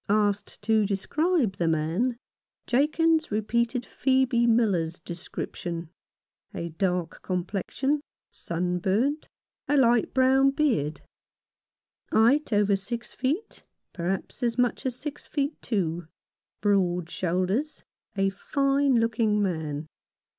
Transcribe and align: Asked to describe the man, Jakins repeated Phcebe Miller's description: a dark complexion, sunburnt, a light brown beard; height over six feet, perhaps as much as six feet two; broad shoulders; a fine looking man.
Asked 0.09 0.63
to 0.63 0.83
describe 0.83 1.57
the 1.57 1.67
man, 1.67 2.17
Jakins 2.65 3.29
repeated 3.29 3.83
Phcebe 3.83 4.47
Miller's 4.47 4.99
description: 4.99 5.91
a 6.55 6.69
dark 6.69 7.21
complexion, 7.21 8.01
sunburnt, 8.31 9.27
a 9.67 9.77
light 9.77 10.11
brown 10.11 10.49
beard; 10.49 11.01
height 12.11 12.51
over 12.51 12.75
six 12.75 13.13
feet, 13.13 13.63
perhaps 13.93 14.41
as 14.41 14.57
much 14.57 14.87
as 14.87 14.95
six 14.97 15.27
feet 15.27 15.61
two; 15.61 16.07
broad 16.61 17.07
shoulders; 17.11 17.83
a 18.15 18.31
fine 18.31 18.95
looking 18.95 19.39
man. 19.39 19.85